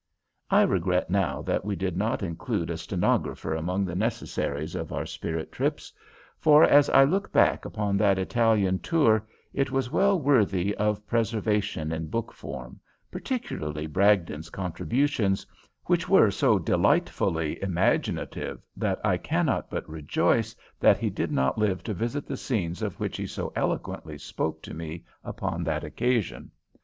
I 0.49 0.63
regret 0.63 1.11
now 1.11 1.43
that 1.43 1.63
we 1.63 1.75
did 1.75 1.95
not 1.95 2.23
include 2.23 2.71
a 2.71 2.77
stenographer 2.79 3.53
among 3.53 3.85
the 3.85 3.93
necessaries 3.93 4.73
of 4.73 4.91
our 4.91 5.05
spirit 5.05 5.51
trips, 5.51 5.93
for, 6.39 6.63
as 6.63 6.89
I 6.89 7.03
look 7.03 7.31
back 7.31 7.65
upon 7.65 7.97
that 7.97 8.17
Italian 8.17 8.79
tour, 8.79 9.27
it 9.53 9.69
was 9.69 9.91
well 9.91 10.19
worthy 10.19 10.73
of 10.77 11.05
preservation 11.05 11.91
in 11.91 12.07
book 12.07 12.33
form, 12.33 12.79
particularly 13.11 13.85
Bragdon's 13.85 14.49
contributions, 14.49 15.45
which 15.85 16.09
were 16.09 16.31
so 16.31 16.57
delightfully 16.57 17.61
imaginative 17.61 18.59
that 18.75 18.99
I 19.05 19.17
cannot 19.17 19.69
but 19.69 19.87
rejoice 19.87 20.55
that 20.79 20.97
he 20.97 21.11
did 21.11 21.31
not 21.31 21.59
live 21.59 21.83
to 21.83 21.93
visit 21.93 22.25
the 22.25 22.37
scenes 22.37 22.81
of 22.81 22.99
which 22.99 23.17
he 23.17 23.27
so 23.27 23.53
eloquently 23.55 24.17
spoke 24.17 24.63
to 24.63 24.73
me 24.73 25.05
upon 25.23 25.63
that 25.65 25.83
occasion. 25.83 26.49